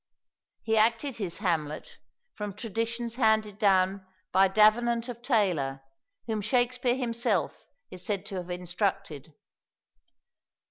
He 0.63 0.77
acted 0.77 1.17
his 1.17 1.37
Hamlet 1.37 1.99
from 2.33 2.55
traditions 2.55 3.17
handed 3.17 3.59
down 3.59 4.03
by 4.31 4.47
Davenant 4.47 5.07
of 5.09 5.21
Taylor, 5.21 5.83
whom 6.25 6.41
Shakspere 6.41 6.95
himself 6.95 7.53
is 7.91 8.03
said 8.03 8.25
to 8.25 8.37
have 8.37 8.49
instructed. 8.49 9.35